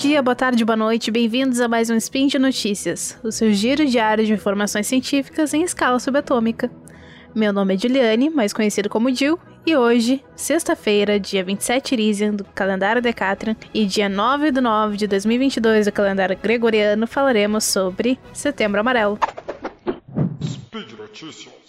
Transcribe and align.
dia, 0.00 0.22
boa 0.22 0.34
tarde, 0.34 0.64
boa 0.64 0.78
noite, 0.78 1.10
bem-vindos 1.10 1.60
a 1.60 1.68
mais 1.68 1.90
um 1.90 1.94
Spin 1.94 2.26
de 2.26 2.38
Notícias, 2.38 3.18
o 3.22 3.30
seu 3.30 3.52
giro 3.52 3.84
diário 3.84 4.24
de 4.24 4.32
informações 4.32 4.86
científicas 4.86 5.52
em 5.52 5.62
escala 5.62 5.98
subatômica. 5.98 6.70
Meu 7.34 7.52
nome 7.52 7.74
é 7.74 7.78
Juliane, 7.78 8.30
mais 8.30 8.54
conhecido 8.54 8.88
como 8.88 9.14
Jill, 9.14 9.38
e 9.66 9.76
hoje, 9.76 10.24
sexta-feira, 10.34 11.20
dia 11.20 11.44
27 11.44 11.92
Irisian 11.92 12.30
do 12.32 12.44
calendário 12.44 13.02
Decatrian 13.02 13.54
e 13.74 13.84
dia 13.84 14.08
9 14.08 14.50
de 14.50 14.60
9 14.62 14.96
de 14.96 15.06
2022 15.06 15.84
do 15.84 15.92
calendário 15.92 16.38
Gregoriano, 16.42 17.06
falaremos 17.06 17.64
sobre 17.64 18.18
Setembro 18.32 18.80
Amarelo. 18.80 19.18
Speed 20.42 20.92
Notícias. 20.98 21.59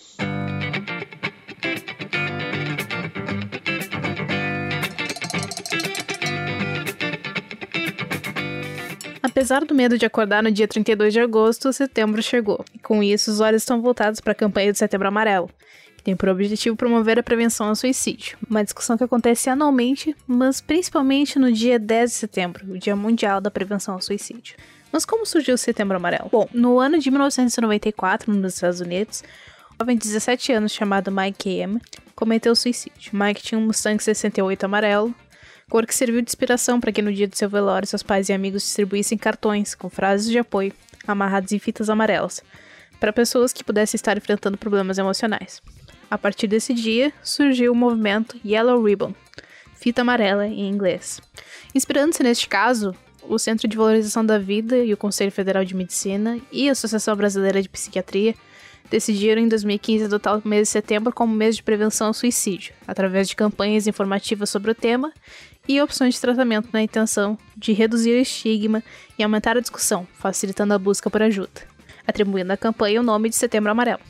Apesar 9.24 9.64
do 9.64 9.76
medo 9.76 9.98
de 9.98 10.06
acordar 10.06 10.42
no 10.42 10.52
dia 10.52 10.68
32 10.68 11.14
de 11.14 11.20
agosto, 11.20 11.72
setembro 11.72 12.24
chegou. 12.24 12.66
E 12.74 12.80
com 12.80 13.04
isso, 13.04 13.30
os 13.30 13.40
olhos 13.40 13.62
estão 13.62 13.82
voltados 13.82 14.20
para 14.20 14.32
a 14.32 14.36
campanha 14.36 14.72
do 14.72 14.78
Setembro 14.78 15.08
Amarelo, 15.08 15.50
que 15.96 16.04
tem 16.04 16.16
por 16.16 16.28
objetivo 16.30 16.76
promover 16.76 17.20
a 17.20 17.24
prevenção 17.24 17.68
ao 17.68 17.76
suicídio. 17.76 18.36
Uma 18.50 18.64
discussão 18.64 18.98
que 18.98 19.04
acontece 19.04 19.50
anualmente, 19.50 20.16
mas 20.26 20.60
principalmente 20.60 21.38
no 21.38 21.52
dia 21.52 21.78
10 21.78 22.10
de 22.10 22.16
setembro, 22.16 22.74
o 22.74 22.80
Dia 22.80 22.96
Mundial 22.96 23.40
da 23.40 23.52
Prevenção 23.52 23.94
ao 23.94 24.02
Suicídio. 24.02 24.56
Mas 24.92 25.06
como 25.06 25.26
surgiu 25.26 25.54
o 25.54 25.58
Setembro 25.58 25.98
Amarelo? 25.98 26.28
Bom, 26.30 26.50
no 26.52 26.80
ano 26.80 26.98
de 26.98 27.10
1994, 27.12 28.34
nos 28.34 28.56
Estados 28.56 28.82
Unidos, 28.82 29.24
um 29.74 29.84
jovem 29.84 29.96
de 29.96 30.04
17 30.04 30.52
anos 30.52 30.72
chamado 30.72 31.12
Mike 31.12 31.50
M. 31.50 31.80
cometeu 32.16 32.56
suicídio. 32.56 33.12
Mike 33.14 33.42
tinha 33.42 33.60
um 33.60 33.68
Mustang 33.68 34.04
68 34.04 34.64
amarelo, 34.66 35.14
cor 35.72 35.88
que 35.88 35.96
serviu 35.96 36.22
de 36.22 36.30
inspiração 36.30 36.82
para 36.82 36.92
que 36.92 37.02
no 37.02 37.14
dia 37.14 37.30
do 37.30 37.38
seu 37.38 37.50
velório 37.50 37.88
seus 37.88 38.04
pais 38.04 38.28
e 38.28 38.34
amigos 38.34 38.62
distribuíssem 38.62 39.18
cartões 39.18 39.74
com 39.74 39.90
frases 39.90 40.30
de 40.30 40.38
apoio 40.38 40.74
amarrados 41.08 41.54
em 41.54 41.60
fitas 41.60 41.90
amarelas 41.90 42.44
para 43.00 43.14
pessoas 43.14 43.54
que 43.54 43.64
pudessem 43.64 43.96
estar 43.96 44.18
enfrentando 44.18 44.58
problemas 44.58 44.98
emocionais. 44.98 45.62
A 46.10 46.18
partir 46.18 46.46
desse 46.48 46.74
dia, 46.74 47.14
surgiu 47.24 47.72
o 47.72 47.76
movimento 47.76 48.38
Yellow 48.46 48.84
Ribbon, 48.84 49.16
fita 49.74 50.02
amarela 50.02 50.46
em 50.46 50.68
inglês. 50.68 51.22
Inspirando-se 51.74 52.22
neste 52.22 52.50
caso, 52.50 52.94
o 53.24 53.40
Centro 53.40 53.66
de 53.66 53.78
Valorização 53.78 54.26
da 54.26 54.38
Vida 54.38 54.78
e 54.78 54.92
o 54.92 54.98
Conselho 54.98 55.32
Federal 55.32 55.64
de 55.64 55.74
Medicina 55.74 56.38
e 56.52 56.68
a 56.68 56.74
Associação 56.74 57.16
Brasileira 57.16 57.62
de 57.62 57.70
Psiquiatria 57.70 58.36
decidiram 58.90 59.42
em 59.42 59.48
2015 59.48 60.06
adotar 60.06 60.38
o 60.38 60.48
mês 60.48 60.68
de 60.68 60.72
setembro 60.72 61.14
como 61.14 61.34
mês 61.34 61.56
de 61.56 61.64
prevenção 61.64 62.08
ao 62.08 62.14
suicídio, 62.14 62.74
através 62.88 63.28
de 63.30 63.36
campanhas 63.36 63.88
informativas 63.88 64.50
sobre 64.50 64.72
o 64.72 64.76
tema 64.76 65.12
e 65.68 65.82
opções 65.82 66.16
de 66.16 66.22
tratamento 66.22 66.70
na 66.74 66.82
intenção 66.82 67.38
de 67.56 67.72
reduzir 67.72 68.12
o 68.12 68.22
estigma 68.22 68.84
e 69.18 69.24
aumentar 69.24 69.58
a 69.58 69.62
discussão, 69.62 70.08
facilitando 70.14 70.74
a 70.74 70.80
busca 70.80 71.10
por 71.10 71.22
ajuda, 71.22 71.62
atribuindo 72.08 72.52
à 72.52 72.58
campanha 72.58 73.00
o 73.00 73.04
nome 73.04 73.30
de 73.30 73.36
Setembro 73.36 73.72
Amarelo. 73.72 74.02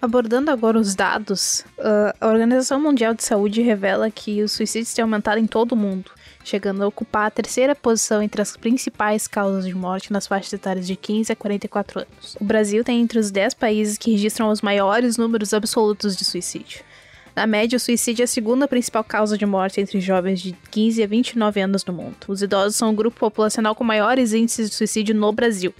Abordando 0.00 0.50
agora 0.50 0.78
os 0.78 0.96
dados, 0.96 1.64
a 2.20 2.26
Organização 2.26 2.80
Mundial 2.80 3.14
de 3.14 3.22
Saúde 3.22 3.62
revela 3.62 4.10
que 4.10 4.42
os 4.42 4.50
suicídios 4.50 4.92
têm 4.92 5.04
aumentado 5.04 5.38
em 5.38 5.46
todo 5.46 5.72
o 5.72 5.76
mundo, 5.76 6.10
chegando 6.44 6.82
a 6.82 6.86
ocupar 6.86 7.26
a 7.26 7.30
terceira 7.30 7.74
posição 7.74 8.22
entre 8.22 8.42
as 8.42 8.56
principais 8.56 9.26
causas 9.26 9.66
de 9.66 9.74
morte 9.74 10.12
nas 10.12 10.26
faixas 10.26 10.52
etárias 10.52 10.86
de 10.86 10.96
15 10.96 11.32
a 11.32 11.36
44 11.36 12.00
anos. 12.00 12.36
O 12.40 12.44
Brasil 12.44 12.82
tem 12.84 13.00
entre 13.00 13.18
os 13.18 13.30
10 13.30 13.54
países 13.54 13.98
que 13.98 14.12
registram 14.12 14.48
os 14.48 14.60
maiores 14.60 15.16
números 15.16 15.54
absolutos 15.54 16.16
de 16.16 16.24
suicídio. 16.24 16.80
Na 17.34 17.46
média, 17.46 17.76
o 17.76 17.80
suicídio 17.80 18.22
é 18.22 18.24
a 18.24 18.28
segunda 18.28 18.68
principal 18.68 19.02
causa 19.02 19.38
de 19.38 19.46
morte 19.46 19.80
entre 19.80 20.00
jovens 20.00 20.40
de 20.40 20.52
15 20.70 21.02
a 21.02 21.06
29 21.06 21.60
anos 21.60 21.84
no 21.84 21.92
mundo. 21.92 22.16
Os 22.28 22.42
idosos 22.42 22.76
são 22.76 22.90
o 22.90 22.94
grupo 22.94 23.18
populacional 23.18 23.74
com 23.74 23.82
maiores 23.82 24.34
índices 24.34 24.68
de 24.68 24.76
suicídio 24.76 25.14
no 25.14 25.32
Brasil. 25.32 25.74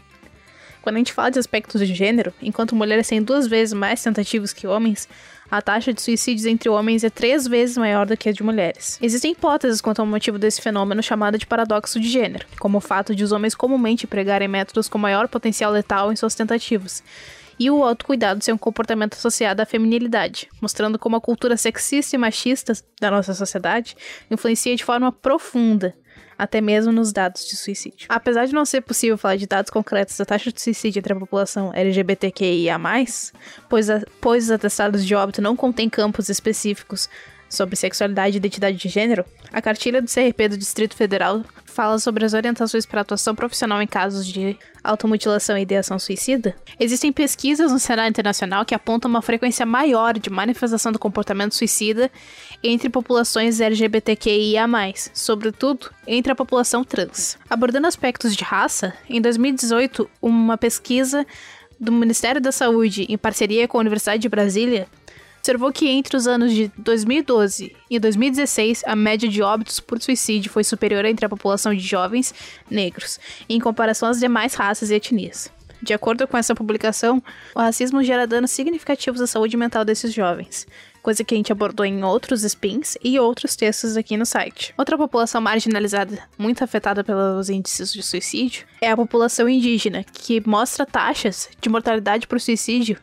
Quando 0.81 0.97
a 0.97 0.99
gente 0.99 1.12
fala 1.12 1.31
de 1.31 1.39
aspectos 1.39 1.87
de 1.87 1.94
gênero, 1.94 2.33
enquanto 2.43 2.75
mulheres 2.75 3.06
têm 3.06 3.23
duas 3.23 3.47
vezes 3.47 3.73
mais 3.73 4.03
tentativas 4.03 4.53
que 4.53 4.67
homens, 4.67 5.09
a 5.53 5.61
taxa 5.61 5.93
de 5.93 6.01
suicídios 6.01 6.47
entre 6.47 6.71
homens 6.71 7.05
é 7.05 7.11
três 7.11 7.47
vezes 7.47 7.77
maior 7.77 8.07
do 8.07 8.17
que 8.17 8.27
a 8.27 8.33
de 8.33 8.43
mulheres. 8.43 8.99
Existem 9.03 9.33
hipóteses 9.33 9.83
quanto 9.83 10.01
ao 10.01 10.07
motivo 10.07 10.39
desse 10.39 10.63
fenômeno 10.63 11.03
chamado 11.03 11.37
de 11.37 11.47
paradoxo 11.47 12.01
de 12.01 12.09
gênero, 12.09 12.47
como 12.59 12.79
o 12.79 12.81
fato 12.81 13.15
de 13.15 13.23
os 13.23 13.33
homens 13.33 13.55
comumente 13.55 14.07
pregarem 14.07 14.49
métodos 14.49 14.89
com 14.89 14.97
maior 14.97 15.29
potencial 15.29 15.71
letal 15.71 16.11
em 16.11 16.17
suas 16.17 16.35
tentativas, 16.35 17.05
e 17.61 17.71
o 17.71 17.85
autocuidado 17.85 18.43
ser 18.43 18.55
um 18.55 18.59
comportamento 18.59 19.12
associado 19.12 19.61
à 19.61 19.67
feminilidade, 19.67 20.49
mostrando 20.59 20.99
como 20.99 21.17
a 21.17 21.21
cultura 21.21 21.55
sexista 21.59 22.17
e 22.17 22.19
machista 22.19 22.73
da 22.99 23.11
nossa 23.11 23.35
sociedade 23.35 23.95
influencia 24.31 24.75
de 24.75 24.83
forma 24.83 25.12
profunda 25.12 25.95
até 26.39 26.61
mesmo 26.61 26.91
nos 26.93 27.12
dados 27.12 27.47
de 27.47 27.56
suicídio. 27.56 28.06
Apesar 28.09 28.47
de 28.47 28.53
não 28.53 28.65
ser 28.65 28.81
possível 28.81 29.17
falar 29.17 29.37
de 29.37 29.47
dados 29.47 29.71
concretos 29.71 30.17
da 30.17 30.25
taxa 30.25 30.53
de 30.53 30.61
suicídio 30.61 30.99
entre 30.99 31.12
a 31.12 31.17
população 31.17 31.73
LGBTQIA+, 31.73 32.78
pois, 33.69 33.89
a, 33.89 34.03
pois 34.21 34.45
os 34.45 34.50
atestados 34.50 35.06
de 35.06 35.15
óbito 35.15 35.41
não 35.41 35.55
contêm 35.55 35.89
campos 35.89 36.28
específicos 36.28 37.09
sobre 37.53 37.77
sexualidade 37.77 38.37
e 38.37 38.39
identidade 38.39 38.77
de 38.79 38.89
gênero, 38.89 39.25
a 39.53 39.61
cartilha 39.61 40.01
do 40.01 40.11
CRP 40.11 40.49
do 40.49 40.57
Distrito 40.57 40.97
Federal 40.97 41.45
fala 41.67 41.99
sobre 41.99 42.25
as 42.25 42.35
orientações 42.35 42.87
para 42.87 43.01
atuação 43.01 43.35
profissional 43.35 43.81
em 43.81 43.87
casos 43.87 44.27
de 44.27 44.57
automutilação 44.83 45.57
e 45.57 45.62
ideação 45.62 45.99
suicida. 45.99 46.55
Existem 46.79 47.12
pesquisas 47.12 47.73
no 47.73 47.79
cenário 47.79 48.11
internacional 48.11 48.65
que 48.65 48.75
apontam 48.75 49.11
uma 49.11 49.23
frequência 49.23 49.65
maior 49.65 50.19
de 50.19 50.31
manifestação 50.31 50.93
do 50.93 50.99
comportamento 50.99 51.55
suicida 51.55 52.11
entre 52.62 52.89
populações 52.89 53.61
LGBTQIA+, 53.61 54.67
sobretudo 55.15 55.91
entre 56.07 56.33
a 56.33 56.37
população 56.37 56.85
trans. 56.85 57.39
Abordando 57.49 57.87
aspectos 57.87 58.35
de 58.35 58.45
raça, 58.45 58.95
em 59.09 59.21
2018, 59.21 60.09
uma 60.21 60.59
pesquisa 60.59 61.27
do 61.81 61.91
Ministério 61.91 62.41
da 62.41 62.53
Saúde, 62.53 63.07
em 63.09 63.19
parceria 63.19 63.67
com 63.67 63.77
a 63.77 63.81
Universidade 63.81 64.23
de 64.23 64.29
Brasília, 64.29 64.87
observou 65.43 65.73
que 65.73 65.89
entre 65.89 66.17
os 66.17 66.29
anos 66.29 66.53
de 66.53 66.71
2012 66.79 67.75
e 67.91 67.99
2016, 67.99 68.85
a 68.87 68.95
média 68.95 69.29
de 69.29 69.43
óbitos 69.43 69.81
por 69.81 70.01
suicídio 70.01 70.53
foi 70.53 70.63
superior 70.63 71.05
entre 71.05 71.27
a 71.27 71.29
população 71.29 71.75
de 71.75 71.81
jovens 71.81 72.33
negros, 72.71 73.19
em 73.49 73.59
comparação 73.59 74.09
às 74.09 74.21
demais 74.21 74.55
raças 74.55 74.91
e 74.91 74.95
etnias. 74.95 75.51
De 75.83 75.93
acordo 75.93 76.29
com 76.29 76.39
essa 76.39 76.55
publicação, 76.55 77.21
o 77.57 77.59
racismo 77.59 78.05
gera 78.05 78.25
danos 78.25 78.53
significativos 78.53 79.21
à 79.21 79.27
saúde 79.27 79.57
mental 79.57 79.85
desses 79.85 80.15
jovens, 80.15 80.65
coisa 81.03 81.25
que 81.25 81.35
a 81.35 81.37
gente 81.37 81.51
abordou 81.51 81.85
em 81.85 82.05
outros 82.05 82.45
spins 82.45 82.97
e 83.03 83.19
outros 83.19 83.57
textos 83.57 83.97
aqui 83.97 84.17
no 84.17 84.25
site. 84.25 84.73
Outra 84.79 84.97
população 84.97 85.41
marginalizada, 85.41 86.21
muito 86.39 86.63
afetada 86.63 87.03
pelos 87.03 87.51
índices 87.51 87.93
de 87.93 88.01
suicídio, 88.01 88.65
é 88.81 88.93
a 88.93 88.97
população 88.97 89.49
indígena, 89.49 90.05
que 90.05 90.41
mostra 90.49 90.87
taxas 90.87 91.49
de 91.61 91.69
mortalidade 91.69 92.29
por 92.29 92.41
suicídio 92.41 92.97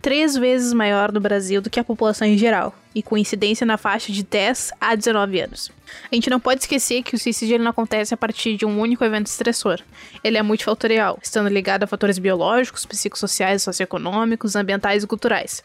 três 0.00 0.36
vezes 0.36 0.72
maior 0.72 1.12
no 1.12 1.20
Brasil 1.20 1.60
do 1.60 1.70
que 1.70 1.80
a 1.80 1.84
população 1.84 2.26
em 2.26 2.38
geral, 2.38 2.74
e 2.94 3.02
com 3.02 3.16
incidência 3.16 3.64
na 3.64 3.76
faixa 3.76 4.12
de 4.12 4.22
10 4.22 4.72
a 4.80 4.94
19 4.94 5.40
anos. 5.40 5.70
A 6.10 6.14
gente 6.14 6.30
não 6.30 6.40
pode 6.40 6.60
esquecer 6.60 7.02
que 7.02 7.14
o 7.14 7.18
suicídio 7.18 7.58
não 7.58 7.70
acontece 7.70 8.12
a 8.12 8.16
partir 8.16 8.56
de 8.56 8.64
um 8.64 8.80
único 8.80 9.04
evento 9.04 9.26
estressor. 9.26 9.80
Ele 10.24 10.38
é 10.38 10.42
multifatorial, 10.42 11.18
estando 11.22 11.48
ligado 11.48 11.84
a 11.84 11.86
fatores 11.86 12.18
biológicos, 12.18 12.84
psicossociais, 12.84 13.62
socioeconômicos, 13.62 14.56
ambientais 14.56 15.04
e 15.04 15.06
culturais. 15.06 15.62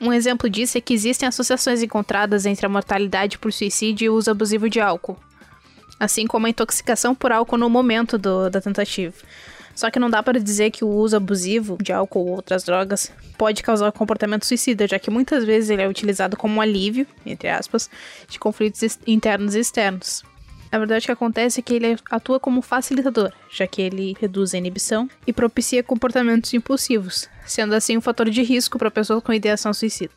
Um 0.00 0.12
exemplo 0.12 0.48
disso 0.48 0.78
é 0.78 0.80
que 0.80 0.94
existem 0.94 1.28
associações 1.28 1.82
encontradas 1.82 2.46
entre 2.46 2.64
a 2.64 2.68
mortalidade 2.68 3.38
por 3.38 3.52
suicídio 3.52 4.06
e 4.06 4.08
o 4.08 4.14
uso 4.14 4.30
abusivo 4.30 4.70
de 4.70 4.80
álcool, 4.80 5.18
assim 5.98 6.26
como 6.26 6.46
a 6.46 6.50
intoxicação 6.50 7.14
por 7.14 7.32
álcool 7.32 7.58
no 7.58 7.68
momento 7.68 8.16
do, 8.16 8.48
da 8.48 8.60
tentativa. 8.60 9.14
Só 9.80 9.90
que 9.90 9.98
não 9.98 10.10
dá 10.10 10.22
para 10.22 10.38
dizer 10.38 10.70
que 10.70 10.84
o 10.84 10.88
uso 10.88 11.16
abusivo 11.16 11.78
de 11.80 11.90
álcool 11.90 12.26
ou 12.26 12.32
outras 12.32 12.64
drogas 12.64 13.10
pode 13.38 13.62
causar 13.62 13.90
comportamento 13.92 14.44
suicida, 14.44 14.86
já 14.86 14.98
que 14.98 15.10
muitas 15.10 15.42
vezes 15.42 15.70
ele 15.70 15.80
é 15.80 15.88
utilizado 15.88 16.36
como 16.36 16.60
alívio, 16.60 17.06
entre 17.24 17.48
aspas, 17.48 17.88
de 18.28 18.38
conflitos 18.38 18.98
internos 19.06 19.54
e 19.54 19.60
externos. 19.60 20.22
Na 20.70 20.78
verdade, 20.78 21.04
o 21.04 21.06
que 21.06 21.12
acontece 21.12 21.58
é 21.58 21.62
que 21.62 21.74
ele 21.74 21.98
atua 22.10 22.38
como 22.38 22.62
facilitador, 22.62 23.32
já 23.50 23.66
que 23.66 23.82
ele 23.82 24.16
reduz 24.20 24.54
a 24.54 24.58
inibição 24.58 25.08
e 25.26 25.32
propicia 25.32 25.82
comportamentos 25.82 26.54
impulsivos, 26.54 27.28
sendo 27.44 27.74
assim 27.74 27.96
um 27.96 28.00
fator 28.00 28.30
de 28.30 28.42
risco 28.42 28.78
para 28.78 28.90
pessoas 28.90 29.22
com 29.22 29.32
ideação 29.32 29.74
suicida. 29.74 30.12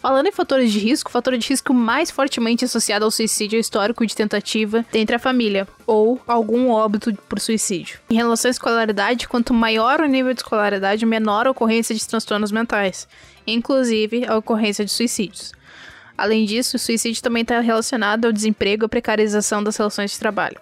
Falando 0.00 0.28
em 0.28 0.32
fatores 0.32 0.72
de 0.72 0.78
risco, 0.78 1.10
o 1.10 1.12
fator 1.12 1.36
de 1.36 1.46
risco 1.46 1.74
mais 1.74 2.10
fortemente 2.10 2.64
associado 2.64 3.04
ao 3.04 3.10
suicídio 3.10 3.56
é 3.56 3.58
o 3.58 3.60
histórico 3.60 4.06
de 4.06 4.14
tentativa 4.14 4.84
dentre 4.90 5.16
a 5.16 5.18
família 5.18 5.68
ou 5.86 6.18
algum 6.26 6.70
óbito 6.70 7.12
por 7.28 7.38
suicídio. 7.38 7.98
Em 8.08 8.14
relação 8.14 8.48
à 8.48 8.52
escolaridade, 8.52 9.28
quanto 9.28 9.52
maior 9.52 10.00
o 10.00 10.06
nível 10.06 10.32
de 10.32 10.40
escolaridade, 10.40 11.04
menor 11.04 11.46
a 11.46 11.50
ocorrência 11.50 11.94
de 11.94 12.06
transtornos 12.06 12.52
mentais, 12.52 13.06
inclusive 13.46 14.24
a 14.24 14.38
ocorrência 14.38 14.84
de 14.84 14.90
suicídios. 14.90 15.52
Além 16.18 16.44
disso, 16.44 16.76
o 16.76 16.80
suicídio 16.80 17.22
também 17.22 17.42
está 17.42 17.60
relacionado 17.60 18.24
ao 18.24 18.32
desemprego 18.32 18.84
e 18.84 18.86
à 18.86 18.88
precarização 18.88 19.62
das 19.62 19.76
relações 19.76 20.10
de 20.10 20.18
trabalho. 20.18 20.60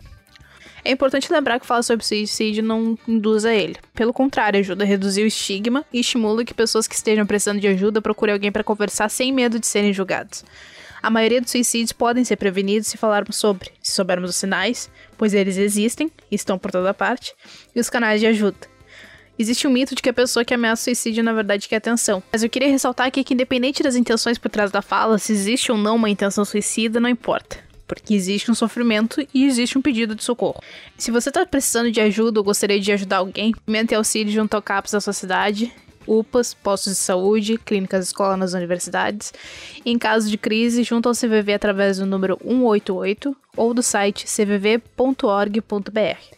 É 0.84 0.90
importante 0.92 1.32
lembrar 1.32 1.58
que 1.58 1.66
falar 1.66 1.82
sobre 1.82 2.04
suicídio 2.04 2.62
não 2.62 2.96
induz 3.08 3.46
a 3.46 3.54
ele. 3.54 3.76
Pelo 3.94 4.12
contrário, 4.12 4.60
ajuda 4.60 4.84
a 4.84 4.86
reduzir 4.86 5.22
o 5.22 5.26
estigma 5.26 5.84
e 5.90 5.98
estimula 5.98 6.44
que 6.44 6.54
pessoas 6.54 6.86
que 6.86 6.94
estejam 6.94 7.26
precisando 7.26 7.58
de 7.58 7.66
ajuda 7.66 8.02
procurem 8.02 8.34
alguém 8.34 8.52
para 8.52 8.62
conversar 8.62 9.08
sem 9.08 9.32
medo 9.32 9.58
de 9.58 9.66
serem 9.66 9.94
julgados. 9.94 10.44
A 11.02 11.10
maioria 11.10 11.40
dos 11.40 11.50
suicídios 11.50 11.92
podem 11.92 12.22
ser 12.22 12.36
prevenidos 12.36 12.88
se 12.88 12.98
falarmos 12.98 13.36
sobre, 13.36 13.70
se 13.82 13.92
soubermos 13.92 14.30
os 14.30 14.36
sinais, 14.36 14.90
pois 15.16 15.32
eles 15.32 15.56
existem 15.56 16.12
e 16.30 16.34
estão 16.34 16.58
por 16.58 16.70
toda 16.70 16.92
parte, 16.92 17.34
e 17.74 17.80
os 17.80 17.88
canais 17.88 18.20
de 18.20 18.26
ajuda. 18.26 18.75
Existe 19.38 19.66
um 19.66 19.70
mito 19.70 19.94
de 19.94 20.00
que 20.00 20.08
a 20.08 20.14
pessoa 20.14 20.44
que 20.44 20.54
ameaça 20.54 20.84
suicídio 20.84 21.22
na 21.22 21.32
verdade 21.32 21.68
quer 21.68 21.76
atenção. 21.76 22.22
Mas 22.32 22.42
eu 22.42 22.48
queria 22.48 22.70
ressaltar 22.70 23.06
aqui 23.06 23.22
que, 23.22 23.34
independente 23.34 23.82
das 23.82 23.94
intenções 23.94 24.38
por 24.38 24.50
trás 24.50 24.70
da 24.70 24.80
fala, 24.80 25.18
se 25.18 25.32
existe 25.32 25.70
ou 25.70 25.76
não 25.76 25.96
uma 25.96 26.08
intenção 26.08 26.44
suicida, 26.44 26.98
não 26.98 27.08
importa. 27.08 27.58
Porque 27.86 28.14
existe 28.14 28.50
um 28.50 28.54
sofrimento 28.54 29.26
e 29.32 29.44
existe 29.44 29.76
um 29.76 29.82
pedido 29.82 30.14
de 30.14 30.24
socorro. 30.24 30.60
Se 30.96 31.10
você 31.10 31.28
está 31.28 31.44
precisando 31.44 31.90
de 31.90 32.00
ajuda 32.00 32.40
ou 32.40 32.44
gostaria 32.44 32.80
de 32.80 32.90
ajudar 32.92 33.18
alguém, 33.18 33.54
mente 33.66 33.94
auxílio 33.94 34.32
junto 34.32 34.54
ao 34.54 34.62
CAPS 34.62 34.92
da 34.92 35.00
sua 35.00 35.12
cidade, 35.12 35.72
UPAs, 36.06 36.54
postos 36.54 36.94
de 36.94 36.98
saúde, 36.98 37.58
clínicas 37.58 38.04
de 38.04 38.06
escola 38.06 38.36
nas 38.36 38.54
universidades. 38.54 39.34
E 39.84 39.90
em 39.90 39.98
caso 39.98 40.30
de 40.30 40.38
crise, 40.38 40.82
junto 40.82 41.08
ao 41.08 41.14
CVV 41.14 41.54
através 41.54 41.98
do 41.98 42.06
número 42.06 42.38
188 42.42 43.36
ou 43.56 43.74
do 43.74 43.82
site 43.82 44.24
cvv.org.br. 44.26 46.36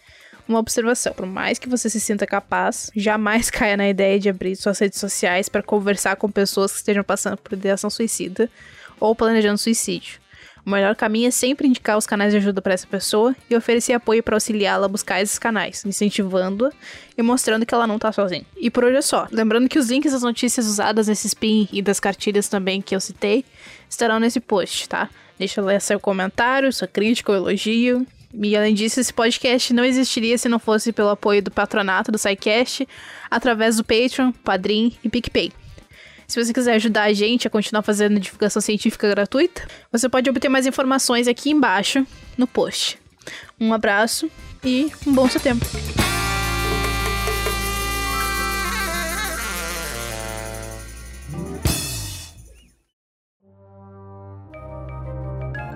Uma 0.48 0.60
observação: 0.60 1.12
por 1.12 1.26
mais 1.26 1.58
que 1.58 1.68
você 1.68 1.90
se 1.90 2.00
sinta 2.00 2.26
capaz, 2.26 2.90
jamais 2.96 3.50
caia 3.50 3.76
na 3.76 3.88
ideia 3.88 4.18
de 4.18 4.30
abrir 4.30 4.56
suas 4.56 4.78
redes 4.78 4.98
sociais 4.98 5.48
para 5.48 5.62
conversar 5.62 6.16
com 6.16 6.30
pessoas 6.30 6.72
que 6.72 6.78
estejam 6.78 7.04
passando 7.04 7.36
por 7.36 7.52
ideação 7.52 7.90
suicida 7.90 8.50
ou 8.98 9.14
planejando 9.14 9.58
suicídio. 9.58 10.18
O 10.64 10.70
melhor 10.70 10.94
caminho 10.94 11.28
é 11.28 11.30
sempre 11.30 11.66
indicar 11.66 11.96
os 11.96 12.06
canais 12.06 12.32
de 12.32 12.38
ajuda 12.38 12.60
para 12.60 12.74
essa 12.74 12.86
pessoa 12.86 13.34
e 13.48 13.56
oferecer 13.56 13.94
apoio 13.94 14.22
para 14.22 14.36
auxiliá-la 14.36 14.84
a 14.84 14.88
buscar 14.88 15.22
esses 15.22 15.38
canais, 15.38 15.82
incentivando-a 15.84 16.70
e 17.16 17.22
mostrando 17.22 17.64
que 17.64 17.72
ela 17.72 17.86
não 17.86 17.98
tá 17.98 18.12
sozinha. 18.12 18.44
E 18.54 18.70
por 18.70 18.84
hoje 18.84 18.96
é 18.96 19.02
só. 19.02 19.26
Lembrando 19.30 19.68
que 19.68 19.78
os 19.78 19.88
links 19.88 20.12
das 20.12 20.22
notícias 20.22 20.66
usadas 20.66 21.08
nesse 21.08 21.26
spin 21.26 21.68
e 21.72 21.80
das 21.80 21.98
cartilhas 21.98 22.48
também 22.48 22.82
que 22.82 22.94
eu 22.94 23.00
citei 23.00 23.46
estarão 23.88 24.20
nesse 24.20 24.40
post, 24.40 24.88
tá? 24.88 25.08
Deixa 25.38 25.62
lá 25.62 25.78
seu 25.80 25.98
comentário, 25.98 26.70
sua 26.70 26.88
crítica 26.88 27.32
ou 27.32 27.38
elogio. 27.38 28.06
E 28.40 28.56
além 28.56 28.75
disso, 28.75 29.00
esse 29.00 29.12
podcast 29.12 29.73
não 29.73 29.85
existiria 29.85 30.38
se 30.38 30.49
não 30.49 30.58
fosse 30.58 30.93
pelo 30.93 31.08
apoio 31.08 31.43
do 31.43 31.50
patronato 31.50 32.12
do 32.12 32.19
SciCast, 32.19 32.87
através 33.31 33.76
do 33.76 33.85
Patreon, 33.85 34.32
Padrim 34.32 34.96
e 35.02 35.08
PicPay. 35.08 35.52
Se 36.26 36.43
você 36.43 36.52
quiser 36.52 36.75
ajudar 36.75 37.05
a 37.05 37.12
gente 37.12 37.46
a 37.46 37.50
continuar 37.50 37.82
fazendo 37.82 38.20
divulgação 38.20 38.61
científica 38.61 39.08
gratuita, 39.08 39.67
você 39.90 40.08
pode 40.08 40.29
obter 40.29 40.49
mais 40.49 40.67
informações 40.67 41.26
aqui 41.26 41.50
embaixo 41.50 42.06
no 42.37 42.46
post. 42.46 42.99
Um 43.58 43.73
abraço 43.73 44.31
e 44.62 44.93
um 45.06 45.12
bom 45.12 45.29
setembro. 45.29 45.67